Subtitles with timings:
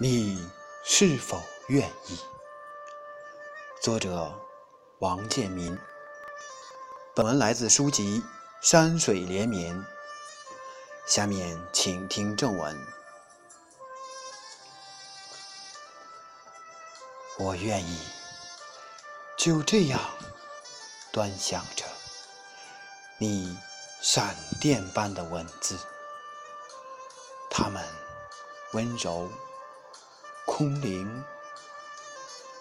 [0.00, 0.48] 你
[0.84, 2.20] 是否愿意？
[3.82, 4.32] 作者：
[5.00, 5.76] 王建民。
[7.16, 8.20] 本文来自书籍
[8.60, 9.76] 《山水连绵》。
[11.04, 12.86] 下面请听正文。
[17.36, 17.98] 我愿意
[19.36, 20.00] 就这样
[21.10, 21.84] 端详着
[23.18, 23.58] 你
[24.00, 25.76] 闪电般的文字，
[27.50, 27.84] 它们
[28.74, 29.28] 温柔。
[30.58, 31.24] 空灵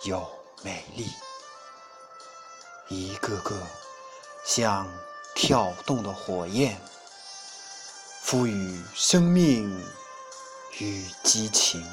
[0.03, 0.23] 又
[0.61, 1.11] 美丽，
[2.89, 3.59] 一个个
[4.45, 4.88] 像
[5.33, 6.79] 跳动的火焰，
[8.21, 9.83] 赋予生命
[10.77, 11.83] 与激情。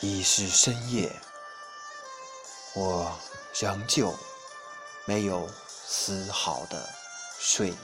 [0.00, 1.14] 已是深夜，
[2.72, 3.14] 我
[3.58, 4.18] 仍旧
[5.04, 6.88] 没有丝毫的
[7.38, 7.76] 睡意。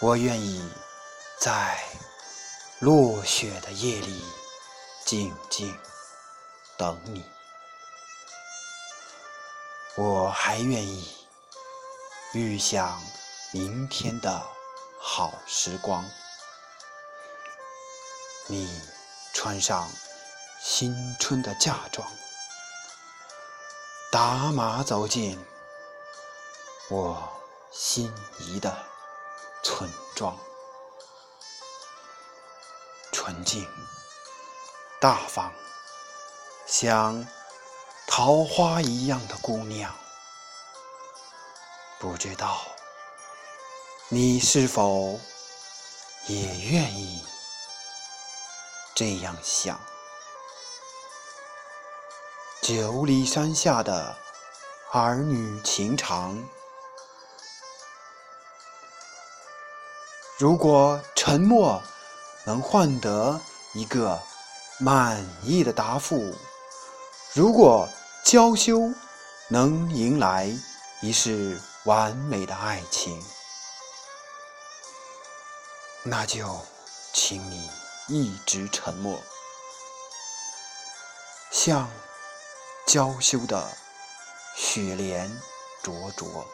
[0.00, 0.66] 我愿意
[1.38, 1.78] 在。
[2.80, 4.24] 落雪的夜里，
[5.04, 5.78] 静静
[6.78, 7.22] 等你。
[9.96, 11.26] 我还愿意
[12.32, 12.98] 预想
[13.52, 14.42] 明天的
[14.98, 16.02] 好时光。
[18.46, 18.80] 你
[19.34, 19.86] 穿上
[20.58, 22.08] 新春的嫁妆，
[24.10, 25.38] 打马走进
[26.88, 27.30] 我
[27.70, 28.74] 心仪的
[29.62, 30.34] 村庄。
[33.30, 33.64] 纯净、
[35.00, 35.52] 大方，
[36.66, 37.24] 像
[38.08, 39.94] 桃花一样的姑娘，
[42.00, 42.60] 不知道
[44.08, 45.20] 你是否
[46.26, 47.24] 也愿意
[48.96, 49.80] 这样想？
[52.60, 54.16] 九里山下的
[54.90, 56.36] 儿女情长，
[60.36, 61.80] 如果沉默。
[62.44, 63.40] 能换得
[63.74, 64.20] 一个
[64.78, 66.34] 满意的答复。
[67.32, 67.88] 如果
[68.24, 68.92] 娇羞
[69.48, 70.50] 能迎来
[71.00, 73.22] 一世完美的爱情，
[76.02, 76.60] 那就
[77.12, 77.70] 请你
[78.08, 79.18] 一直沉默，
[81.50, 81.88] 像
[82.86, 83.70] 娇羞的
[84.56, 85.30] 雪莲
[85.82, 86.46] 灼灼。